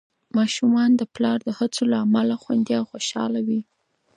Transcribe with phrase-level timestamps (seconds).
[0.37, 3.61] ماشومان د پلار د هڅو له امله خوندي او خوشحال وي.